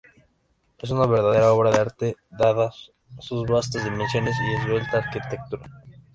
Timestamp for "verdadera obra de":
1.05-1.77